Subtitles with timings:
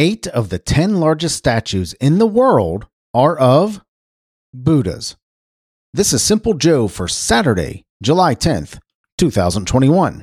[0.00, 3.80] Eight of the 10 largest statues in the world are of
[4.54, 5.16] Buddhas.
[5.92, 8.78] This is Simple Joe for Saturday, July 10th,
[9.16, 10.22] 2021.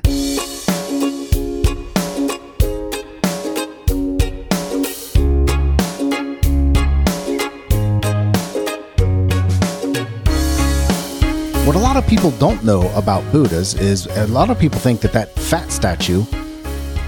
[11.66, 15.02] What a lot of people don't know about Buddhas is a lot of people think
[15.02, 16.24] that that fat statue,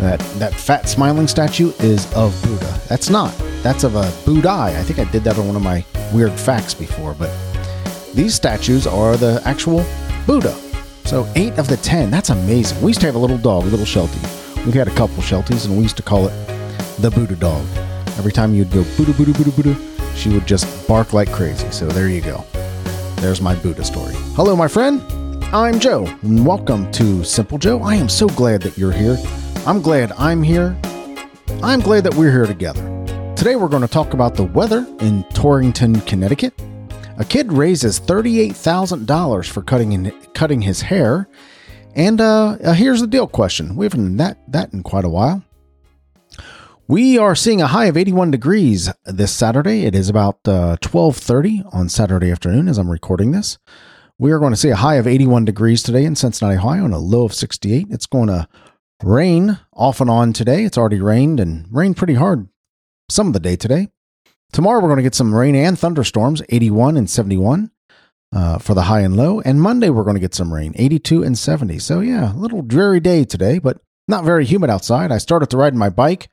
[0.01, 2.80] that that fat smiling statue, is of Buddha.
[2.89, 3.34] That's not.
[3.62, 4.77] That's of a Budai.
[4.77, 7.30] I think I did that on one of my weird facts before, but
[8.15, 9.84] these statues are the actual
[10.27, 10.55] Buddha.
[11.05, 12.11] So eight of the ten.
[12.11, 12.80] That's amazing.
[12.83, 14.20] We used to have a little dog, a little Sheltie.
[14.65, 16.33] We've had a couple Shelties, and we used to call it
[16.98, 17.65] the Buddha dog.
[18.19, 19.77] Every time you'd go Buddha, Buddha, Buddha, Buddha,
[20.15, 21.70] she would just bark like crazy.
[21.70, 22.45] So there you go.
[23.17, 24.15] There's my Buddha story.
[24.37, 25.03] Hello, my friend.
[25.53, 27.80] I'm Joe, and welcome to Simple Joe.
[27.83, 29.17] I am so glad that you're here.
[29.67, 30.79] I'm glad I'm here.
[31.62, 32.83] I'm glad that we're here together.
[33.37, 36.55] Today, we're going to talk about the weather in Torrington, Connecticut.
[37.19, 41.28] A kid raises $38,000 for cutting, in, cutting his hair.
[41.95, 43.77] And uh, here's the deal question.
[43.77, 45.42] We haven't done that, that in quite a while.
[46.87, 49.84] We are seeing a high of 81 degrees this Saturday.
[49.84, 53.59] It is about uh, 12:30 on Saturday afternoon as I'm recording this.
[54.19, 56.95] We are going to see a high of 81 degrees today in Cincinnati, Ohio, and
[56.95, 57.89] a low of 68.
[57.91, 58.48] It's going to
[59.02, 60.64] rain off and on today.
[60.64, 62.48] It's already rained and rained pretty hard
[63.08, 63.88] some of the day today.
[64.52, 67.70] Tomorrow we're going to get some rain and thunderstorms, 81 and 71
[68.34, 69.41] uh, for the high and low.
[69.41, 71.78] And Monday we're going to get some rain, 82 and 70.
[71.78, 75.12] So yeah, a little dreary day today, but not very humid outside.
[75.12, 76.30] I started to ride my bike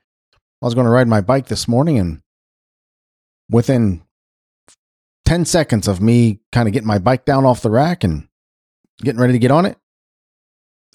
[0.62, 2.22] I was going to ride my bike this morning, and
[3.50, 4.02] within
[5.26, 8.28] 10 seconds of me kind of getting my bike down off the rack and
[8.98, 9.76] getting ready to get on it,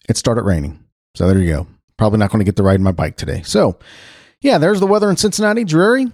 [0.09, 0.81] it started raining.
[1.16, 1.67] So there you go.
[1.98, 3.42] Probably not going to get to ride my bike today.
[3.44, 3.78] So,
[4.42, 6.08] yeah, there's the weather in Cincinnati, dreary,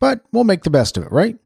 [0.00, 1.38] but we'll make the best of it, right?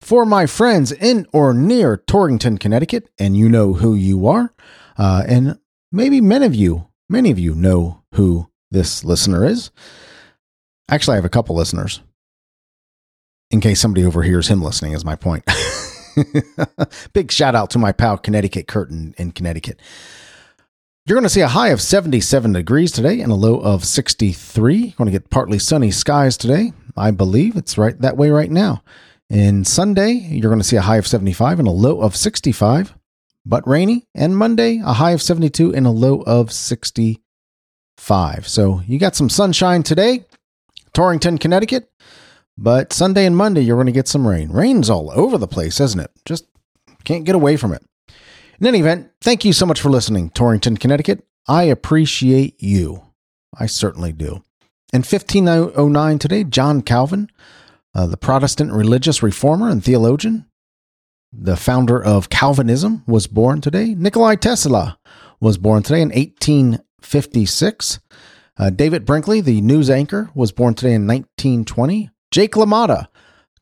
[0.00, 4.52] For my friends in or near Torrington, Connecticut, and you know who you are,
[4.96, 5.58] uh, and
[5.90, 9.70] maybe many of you, many of you know who this listener is.
[10.88, 12.00] Actually, I have a couple listeners.
[13.50, 15.44] In case somebody overhears him listening, is my point.
[17.12, 19.80] Big shout out to my pal Connecticut Curtin in Connecticut.
[21.06, 24.74] You're going to see a high of 77 degrees today and a low of 63.
[24.74, 26.72] You're going to get partly sunny skies today.
[26.96, 28.82] I believe it's right that way right now.
[29.28, 32.94] And Sunday, you're going to see a high of 75 and a low of 65,
[33.44, 34.06] but rainy.
[34.14, 38.48] And Monday, a high of 72 and a low of 65.
[38.48, 40.24] So you got some sunshine today.
[40.94, 41.92] Torrington, Connecticut.
[42.56, 44.50] But Sunday and Monday, you're going to get some rain.
[44.50, 46.12] Rain's all over the place, isn't it?
[46.24, 46.46] Just
[47.04, 47.84] can't get away from it.
[48.60, 51.26] In any event, thank you so much for listening, Torrington, Connecticut.
[51.48, 53.02] I appreciate you.
[53.58, 54.44] I certainly do.
[54.92, 57.28] In 1509 today, John Calvin,
[57.94, 60.46] uh, the Protestant religious reformer and theologian,
[61.32, 63.94] the founder of Calvinism, was born today.
[63.94, 64.98] Nikolai Tesla
[65.40, 67.98] was born today in 1856.
[68.56, 72.10] Uh, David Brinkley, the news anchor, was born today in 1920.
[72.30, 73.08] Jake LaMotta,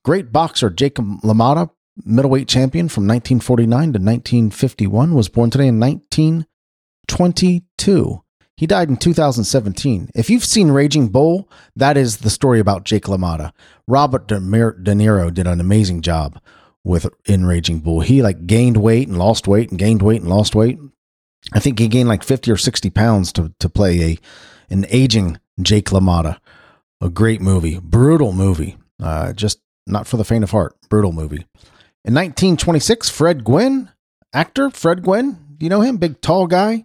[0.04, 1.70] great boxer Jake LaMotta,
[2.04, 8.22] middleweight champion from 1949 to 1951, was born today in 1922.
[8.56, 10.10] He died in 2017.
[10.14, 13.52] If you've seen Raging Bull, that is the story about Jake LaMotta.
[13.88, 16.38] Robert De, Niro did an amazing job
[16.84, 18.00] with in Raging Bull.
[18.00, 20.78] He like gained weight and lost weight and gained weight and lost weight.
[21.52, 24.18] I think he gained like 50 or 60 pounds to to play a
[24.70, 26.38] an aging Jake LaMotta.
[27.00, 28.76] A great movie, brutal movie.
[29.02, 30.76] Uh, just not for the faint of heart.
[30.88, 31.46] Brutal movie.
[32.04, 33.90] In 1926, Fred Gwynne,
[34.32, 35.96] actor Fred Gwynne, you know him?
[35.98, 36.84] Big tall guy.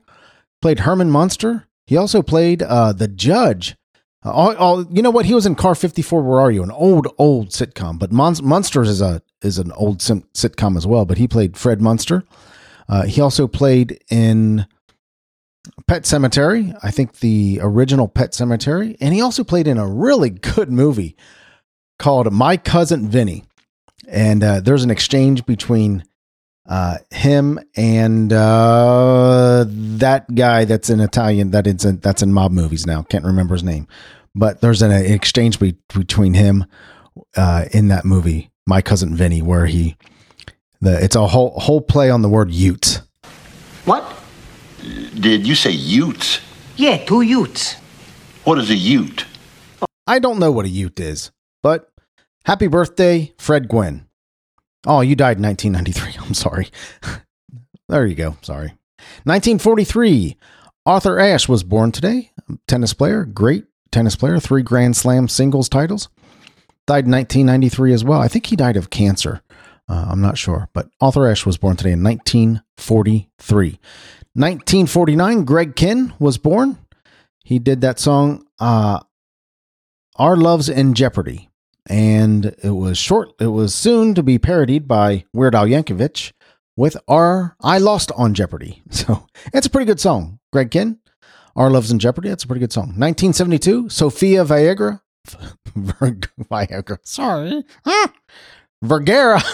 [0.61, 1.67] Played Herman Munster.
[1.87, 3.75] He also played uh, the judge.
[4.23, 5.25] Uh, all, all, you know what?
[5.25, 6.21] He was in Car 54.
[6.21, 6.61] Where are you?
[6.61, 7.97] An old, old sitcom.
[7.97, 11.05] But Mon- is a is an old sim- sitcom as well.
[11.05, 12.23] But he played Fred Munster.
[12.89, 14.65] Uh, he also played in
[15.87, 20.29] Pet Sematary, I think the original Pet Sematary, and he also played in a really
[20.29, 21.15] good movie
[21.99, 23.43] called My Cousin Vinny.
[24.07, 26.03] And uh, there's an exchange between
[26.67, 32.51] uh, him and uh, that guy that's in Italian that is in, that's in mob
[32.51, 33.03] movies now.
[33.03, 33.87] Can't remember his name,
[34.35, 36.65] but there's an exchange be- between him
[37.35, 39.95] uh, in that movie, My Cousin Vinny, where he
[40.81, 43.01] the it's a whole whole play on the word Ute.
[43.85, 44.13] What?
[45.19, 46.39] Did you say Utes?
[46.75, 47.75] Yeah, two Utes.
[48.43, 49.25] What is a Ute?
[50.05, 51.31] I don't know what a Ute is,
[51.63, 51.91] but
[52.47, 54.07] happy birthday, Fred Gwynne.
[54.85, 56.25] Oh, you died in 1993.
[56.25, 56.69] I'm sorry.
[57.89, 58.37] there you go.
[58.41, 58.69] Sorry.
[59.25, 60.37] 1943.
[60.85, 62.31] Arthur Ashe was born today.
[62.67, 66.07] Tennis player, great tennis player, three Grand Slam singles titles.
[66.85, 68.21] died in 1993 as well.
[68.21, 69.41] I think he died of cancer.
[69.89, 73.79] Uh, I'm not sure, but Arthur Ashe was born today in 1943.
[74.33, 76.77] 1949, Greg Kihn was born.
[77.43, 78.99] He did that song, uh,
[80.15, 81.46] Our Love's in Jeopardy.
[81.89, 86.33] And it was short, it was soon to be parodied by Weird Al Yankovic
[86.75, 88.81] with Our I Lost on Jeopardy.
[88.91, 90.39] So it's a pretty good song.
[90.51, 90.97] Greg Kihn,
[91.55, 92.29] Our Love's in Jeopardy.
[92.29, 92.87] That's a pretty good song.
[92.97, 95.01] 1972, Sofia Viagra.
[95.77, 96.97] Viagra.
[97.03, 97.63] Sorry.
[98.81, 99.41] Vergara.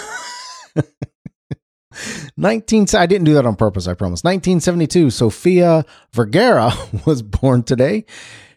[2.37, 4.23] 19 I didn't do that on purpose, I promise.
[4.23, 6.73] 1972, Sofia Vergara
[7.05, 8.05] was born today.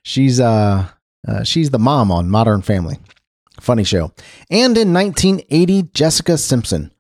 [0.03, 0.89] She's uh,
[1.29, 2.99] uh she's the mom on Modern Family.
[3.61, 4.13] Funny show.
[4.51, 6.93] And in 1980, Jessica Simpson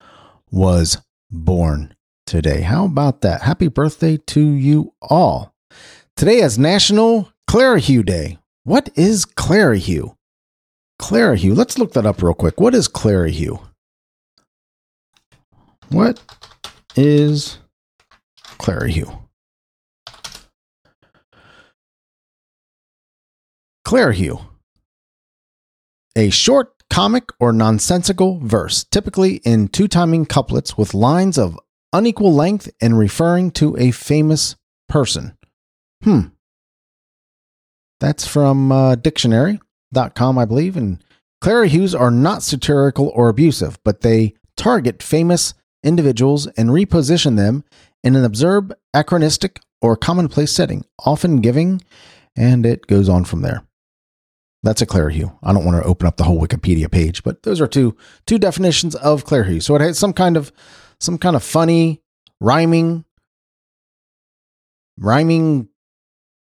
[0.50, 0.99] was
[1.31, 1.94] born
[2.26, 2.62] today.
[2.62, 3.43] How about that?
[3.43, 5.55] Happy birthday to you all.
[6.17, 8.38] Today is National Clerihew Day.
[8.64, 10.17] What is Clerihew?
[11.00, 11.55] Clerihew.
[11.56, 12.61] Let's look that up real quick.
[12.61, 13.61] What is Clerihew?
[15.88, 16.20] What
[16.97, 17.59] is
[18.59, 19.23] Clerihew?
[23.87, 24.44] Clerihew.
[26.17, 31.61] A short comic or nonsensical verse, typically in two timing couplets with lines of
[31.93, 34.57] unequal length and referring to a famous
[34.89, 35.37] person.
[36.03, 36.29] Hmm.
[38.01, 40.77] That's from uh, dictionary.com, I believe.
[40.79, 41.05] And
[41.45, 45.53] clerihews are not satirical or abusive, but they target famous
[45.83, 47.62] individuals and reposition them
[48.03, 51.83] in an absurd, anachronistic, or commonplace setting, often giving,
[52.35, 53.66] and it goes on from there.
[54.67, 55.33] That's a clerihew.
[55.45, 57.97] I don't want to open up the whole Wikipedia page, but those are two
[58.27, 59.63] two definitions of clerihew.
[59.63, 60.51] So it has some kind of
[60.99, 62.03] some kind of funny
[62.41, 63.05] rhyming
[64.99, 65.69] rhyming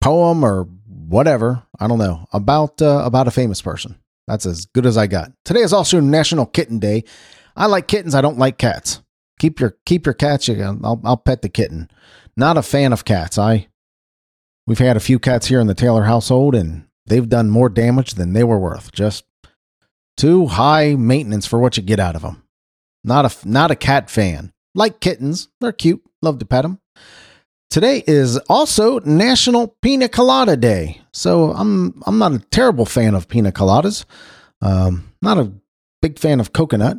[0.02, 1.62] poem or whatever.
[1.80, 4.00] I don't know about uh, about a famous person.
[4.28, 5.32] That's as good as I got.
[5.46, 7.04] Today is also National Kitten Day.
[7.56, 8.16] I like kittens.
[8.16, 9.04] I don't like cats.
[9.38, 10.50] Keep your keep your cats.
[10.50, 11.92] I'll I'll pet the kitten.
[12.36, 13.38] Not a fan of cats.
[13.38, 13.68] I
[14.66, 18.14] we've had a few cats here in the Taylor household, and they've done more damage
[18.14, 18.92] than they were worth.
[18.92, 19.26] Just
[20.18, 22.44] too high maintenance for what you get out of them.
[23.04, 24.52] Not a not a cat fan.
[24.76, 26.04] Like kittens, they're cute.
[26.22, 26.80] Love to pet them.
[27.70, 31.02] Today is also National Pina Colada Day.
[31.14, 34.06] So I'm I'm not a terrible fan of pina coladas.
[34.62, 35.54] Um, not a
[36.02, 36.98] big fan of coconut.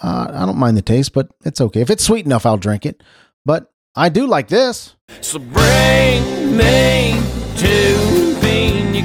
[0.00, 1.80] Uh, I don't mind the taste, but it's okay.
[1.80, 3.02] If it's sweet enough, I'll drink it.
[3.44, 4.96] But I do like this.
[5.20, 7.20] So bring me
[7.56, 8.17] two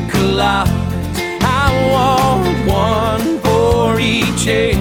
[0.10, 0.70] coladas.
[1.42, 4.78] I want one for each head.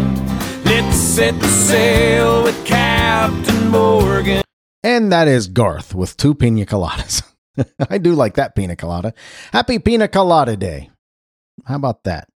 [0.64, 4.42] Let's set the sail with Captain Morgan.
[4.82, 7.22] And that is Garth with two pina coladas.
[7.90, 9.14] I do like that pina colada.
[9.52, 10.90] Happy Pina Colada Day.
[11.66, 12.28] How about that?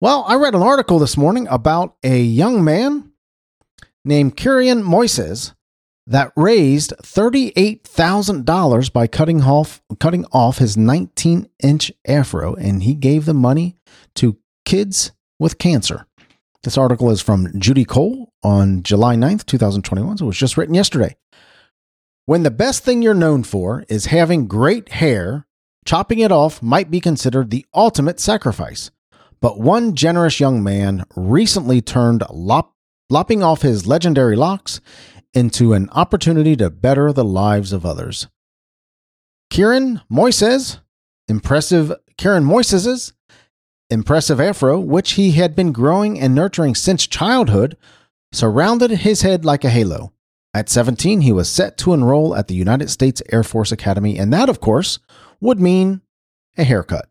[0.00, 3.10] Well, I read an article this morning about a young man
[4.04, 5.54] named Kieran Moises
[6.06, 13.24] that raised $38,000 by cutting off, cutting off his 19 inch afro, and he gave
[13.24, 13.76] the money
[14.16, 16.06] to kids with cancer.
[16.62, 20.18] This article is from Judy Cole on July 9th, 2021.
[20.18, 21.16] So it was just written yesterday.
[22.26, 25.46] When the best thing you're known for is having great hair,
[25.84, 28.90] chopping it off might be considered the ultimate sacrifice.
[29.42, 32.72] But one generous young man recently turned lop-
[33.10, 34.80] lopping off his legendary locks
[35.34, 38.28] into an opportunity to better the lives of others.
[39.50, 40.80] Kieran Moises,
[41.28, 43.12] impressive Kieran Moises's
[43.90, 47.76] impressive afro, which he had been growing and nurturing since childhood,
[48.32, 50.12] surrounded his head like a halo.
[50.52, 54.32] At 17, he was set to enroll at the United States Air Force Academy, and
[54.32, 54.98] that, of course,
[55.40, 56.00] would mean
[56.56, 57.08] a haircut.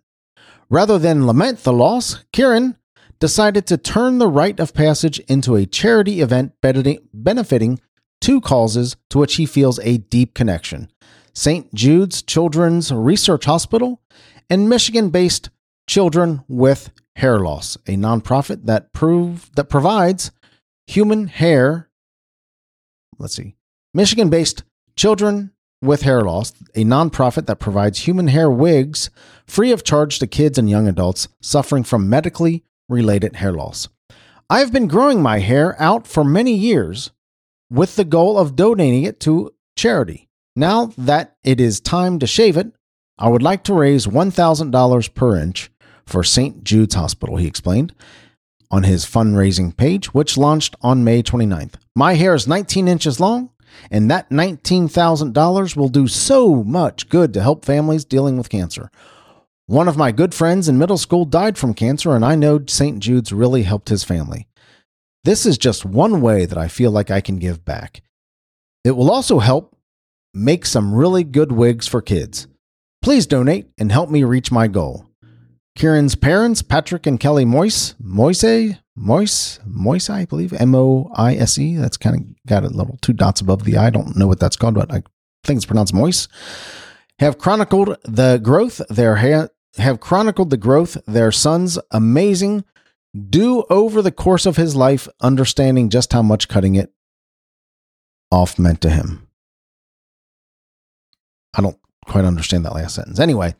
[0.69, 2.77] Rather than lament the loss, Kieran
[3.19, 7.79] decided to turn the rite of passage into a charity event benefiting
[8.23, 10.89] two causes to which he feels a deep connection
[11.33, 11.73] St.
[11.73, 14.01] Jude's Children's Research Hospital
[14.49, 15.49] and Michigan based
[15.89, 20.31] Children with Hair Loss, a nonprofit that, prove, that provides
[20.87, 21.89] human hair
[23.19, 23.55] let's see,
[23.93, 24.63] Michigan based
[24.95, 25.51] Children
[25.81, 29.09] with Hair Loss, a nonprofit that provides human hair wigs
[29.45, 33.89] free of charge to kids and young adults suffering from medically related hair loss.
[34.49, 37.11] I have been growing my hair out for many years
[37.73, 40.29] with the goal of donating it to charity.
[40.55, 42.71] Now that it is time to shave it,
[43.17, 45.71] I would like to raise $1,000 per inch
[46.05, 46.63] for St.
[46.63, 47.95] Jude's Hospital, he explained
[48.69, 51.75] on his fundraising page, which launched on May 29th.
[51.95, 53.51] My hair is 19 inches long,
[53.91, 58.89] and that $19,000 will do so much good to help families dealing with cancer.
[59.67, 62.99] One of my good friends in middle school died from cancer, and I know St.
[62.99, 64.47] Jude's really helped his family.
[65.23, 68.01] This is just one way that I feel like I can give back.
[68.83, 69.75] It will also help
[70.33, 72.47] make some really good wigs for kids.
[73.01, 75.05] Please donate and help me reach my goal.
[75.77, 81.57] Kieran's parents, Patrick and Kelly Moise, Moise, Moise, Moise, I believe, M O I S
[81.57, 81.77] E.
[81.77, 83.87] That's kind of got a little two dots above the I.
[83.87, 85.03] I don't know what that's called, but I
[85.45, 86.27] think it's pronounced Moise.
[87.19, 92.65] Have chronicled the growth their ha- have chronicled the growth their son's amazing
[93.15, 96.91] do over the course of his life, understanding just how much cutting it
[98.31, 99.27] off meant to him.
[101.53, 103.19] I don't quite understand that last sentence.
[103.19, 103.55] Anyway,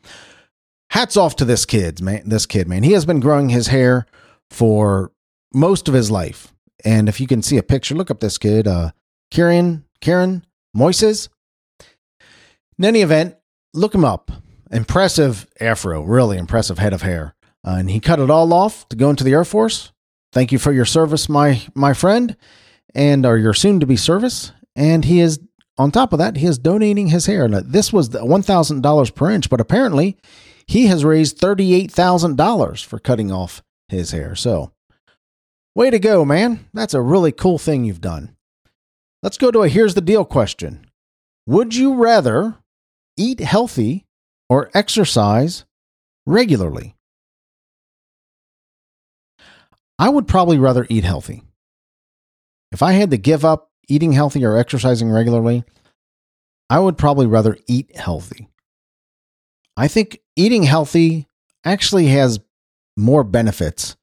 [0.90, 2.28] hats off to this kid, man.
[2.28, 2.82] This kid, man.
[2.82, 4.06] He has been growing his hair
[4.50, 5.12] for
[5.52, 6.52] most of his life.
[6.84, 8.90] And if you can see a picture, look up this kid, uh,
[9.30, 10.44] Kieran, Kieran
[10.76, 11.28] Moises.
[12.78, 13.36] In any event,
[13.72, 14.32] look him up.
[14.72, 17.36] Impressive afro, really impressive head of hair.
[17.64, 19.92] Uh, and he cut it all off to go into the Air Force.
[20.32, 22.36] Thank you for your service, my my friend,
[22.94, 24.52] and or your soon to be service.
[24.76, 25.38] And he is
[25.78, 27.48] on top of that, he is donating his hair.
[27.48, 30.16] Now, this was one thousand dollars per inch, but apparently
[30.66, 34.34] he has raised thirty eight thousand dollars for cutting off his hair.
[34.34, 34.72] So,
[35.74, 36.66] way to go, man!
[36.74, 38.36] That's a really cool thing you've done.
[39.22, 40.86] Let's go to a here's the deal question.
[41.46, 42.56] Would you rather
[43.16, 44.04] eat healthy
[44.48, 45.64] or exercise
[46.26, 46.94] regularly?
[49.98, 51.42] I would probably rather eat healthy.
[52.72, 55.64] If I had to give up eating healthy or exercising regularly,
[56.68, 58.48] I would probably rather eat healthy.
[59.76, 61.28] I think eating healthy
[61.64, 62.40] actually has
[62.96, 63.96] more benefits,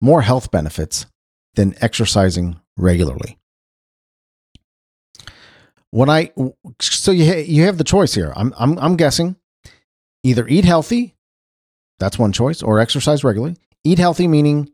[0.00, 1.06] more health benefits
[1.54, 3.38] than exercising regularly.
[5.90, 6.32] When I
[6.80, 8.32] so you ha- you have the choice here.
[8.36, 9.36] I'm I'm I'm guessing
[10.22, 11.14] either eat healthy,
[11.98, 13.56] that's one choice, or exercise regularly.
[13.84, 14.70] Eat healthy meaning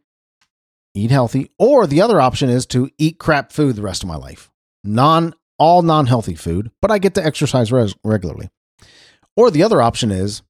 [0.95, 4.17] eat healthy, or the other option is to eat crap food the rest of my
[4.17, 4.51] life.
[4.85, 8.51] Non all non-healthy food, but I get to exercise res- regularly.
[9.37, 10.43] Or the other option is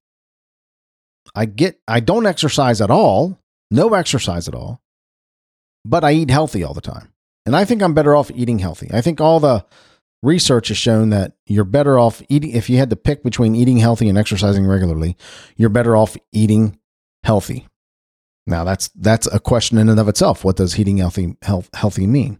[1.35, 4.81] I get I don't exercise at all, no exercise at all,
[5.85, 7.13] but I eat healthy all the time.
[7.45, 8.89] And I think I'm better off eating healthy.
[8.91, 9.65] I think all the
[10.23, 13.77] research has shown that you're better off eating if you had to pick between eating
[13.77, 15.17] healthy and exercising regularly,
[15.57, 16.79] you're better off eating
[17.23, 17.67] healthy.
[18.45, 20.43] Now that's that's a question in and of itself.
[20.43, 22.39] What does eating healthy health, healthy mean?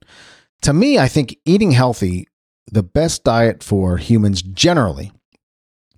[0.63, 2.27] To me, I think eating healthy,
[2.71, 5.11] the best diet for humans generally.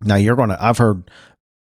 [0.02, 1.10] Now you're going to I've heard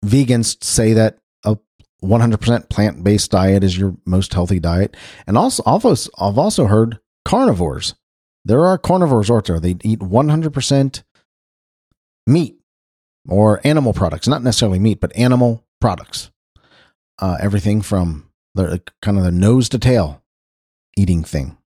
[0.05, 1.57] vegans say that a
[2.03, 4.97] 100% plant-based diet is your most healthy diet.
[5.27, 5.85] And also I've
[6.37, 7.95] also heard carnivores.
[8.43, 9.59] There are carnivores out there.
[9.59, 11.03] They eat 100%
[12.27, 12.59] meat
[13.27, 16.31] or animal products, not necessarily meat, but animal products.
[17.17, 18.24] Uh, everything from
[18.55, 20.23] the kind of the nose to tail
[20.97, 21.57] eating thing.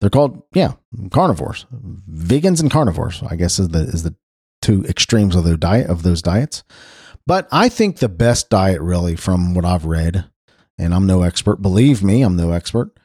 [0.00, 0.74] They're called yeah
[1.10, 3.22] carnivores, vegans and carnivores.
[3.22, 4.14] I guess is the is the
[4.62, 6.62] two extremes of the diet of those diets.
[7.26, 10.24] But I think the best diet, really, from what I've read,
[10.78, 12.98] and I'm no expert, believe me, I'm no expert,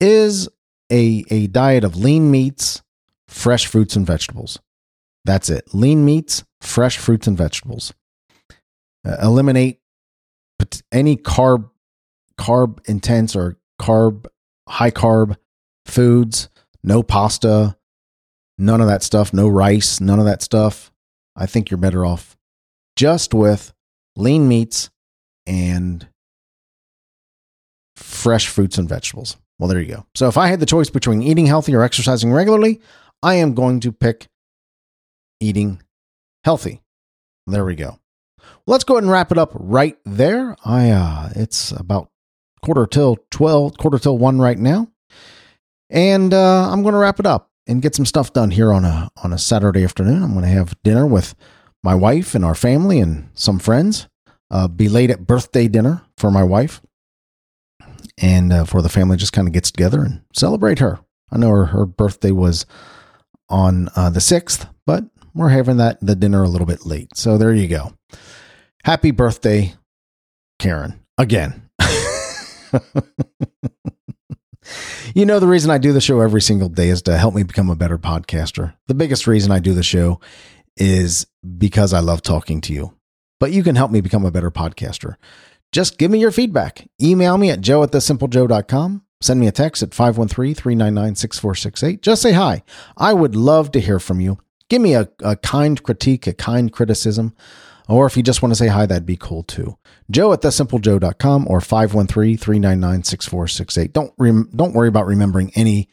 [0.00, 0.48] is
[0.90, 2.82] a a diet of lean meats,
[3.28, 4.58] fresh fruits and vegetables.
[5.24, 5.72] That's it.
[5.72, 7.94] Lean meats, fresh fruits and vegetables.
[9.06, 9.80] Uh, eliminate
[10.92, 11.70] any carb
[12.40, 14.26] carb intense or carb
[14.68, 15.36] high carb
[15.86, 16.48] foods,
[16.82, 17.76] no pasta,
[18.58, 20.90] none of that stuff, no rice, none of that stuff.
[21.36, 22.36] I think you're better off
[22.96, 23.72] just with
[24.16, 24.90] lean meats
[25.46, 26.08] and
[27.96, 29.36] fresh fruits and vegetables.
[29.58, 30.06] Well, there you go.
[30.14, 32.80] So if I had the choice between eating healthy or exercising regularly,
[33.22, 34.28] I am going to pick
[35.40, 35.82] eating
[36.44, 36.82] healthy.
[37.46, 37.98] There we go.
[38.66, 40.56] Let's go ahead and wrap it up right there.
[40.64, 42.10] I uh it's about
[42.62, 44.88] quarter till 12, quarter till 1 right now.
[45.90, 48.84] And uh, I'm going to wrap it up and get some stuff done here on
[48.84, 50.22] a on a Saturday afternoon.
[50.22, 51.34] I'm going to have dinner with
[51.82, 54.08] my wife and our family and some friends.
[54.52, 56.80] Uh, belated birthday dinner for my wife,
[58.20, 60.98] and uh, for the family just kind of gets together and celebrate her.
[61.30, 62.66] I know her, her birthday was
[63.48, 67.16] on uh, the sixth, but we're having that the dinner a little bit late.
[67.16, 67.92] So there you go.
[68.82, 69.74] Happy birthday,
[70.58, 71.00] Karen.
[71.16, 71.69] Again.
[75.14, 77.42] you know, the reason I do the show every single day is to help me
[77.42, 78.74] become a better podcaster.
[78.86, 80.20] The biggest reason I do the show
[80.76, 81.26] is
[81.58, 82.94] because I love talking to you.
[83.38, 85.16] But you can help me become a better podcaster.
[85.72, 86.88] Just give me your feedback.
[87.00, 89.02] Email me at joe at thesimplejoe.com.
[89.22, 92.02] Send me a text at 513 399 6468.
[92.02, 92.62] Just say hi.
[92.96, 94.38] I would love to hear from you.
[94.68, 97.34] Give me a, a kind critique, a kind criticism
[97.90, 99.76] Or if you just want to say hi, that'd be cool too.
[100.10, 103.92] Joe at thesimplejoe.com or 513-399-6468.
[103.92, 105.88] Don't rem- don't worry about remembering any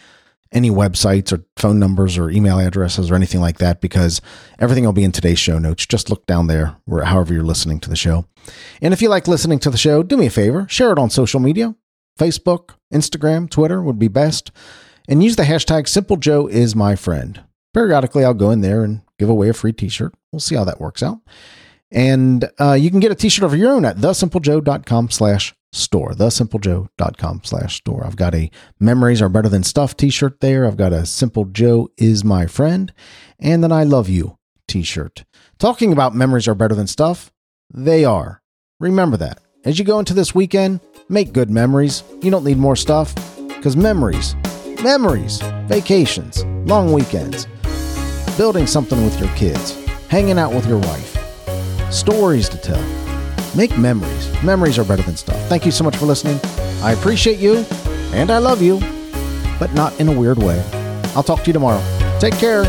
[0.54, 4.22] any websites or phone numbers or email addresses or anything like that because
[4.60, 5.86] everything will be in today's show notes.
[5.86, 8.26] Just look down there where however you're listening to the show.
[8.82, 11.10] And if you like listening to the show, do me a favor, share it on
[11.10, 11.76] social media.
[12.18, 14.52] Facebook, Instagram, Twitter would be best.
[15.10, 17.44] And use the hashtag Simple Joe is my friend.
[17.74, 20.14] Periodically, I'll go in there and give away a free t shirt.
[20.32, 21.20] We'll see how that works out.
[21.92, 26.12] And uh, you can get a t-shirt of your own at thesimplejoe.com slash store.
[26.12, 28.06] Thesimplejoe.com slash store.
[28.06, 30.66] I've got a memories are better than stuff t-shirt there.
[30.66, 32.94] I've got a simple Joe is my friend
[33.40, 35.24] and then I love you t-shirt.
[35.60, 37.32] Talking about memories are better than stuff,
[37.74, 38.42] they are.
[38.80, 39.40] Remember that.
[39.66, 40.80] As you go into this weekend,
[41.10, 42.04] make good memories.
[42.22, 43.14] You don't need more stuff
[43.48, 44.36] because memories,
[44.84, 47.48] memories, vacations, long weekends,
[48.38, 49.74] building something with your kids,
[50.10, 51.17] hanging out with your wife,
[51.92, 52.84] stories to tell.
[53.56, 54.44] Make memories.
[54.44, 55.38] Memories are better than stuff.
[55.48, 56.40] Thank you so much for listening.
[56.82, 57.66] I appreciate you
[58.14, 58.80] and I love you,
[59.60, 60.64] but not in a weird way.
[61.16, 61.82] I'll talk to you tomorrow.
[62.20, 62.66] Take care.